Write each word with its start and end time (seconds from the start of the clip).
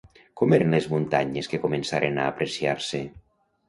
Com 0.39 0.55
eren 0.57 0.73
les 0.75 0.87
muntanyes 0.95 1.53
que 1.53 1.61
començaren 1.69 2.19
a 2.25 2.29
apreciar-se? 2.35 3.09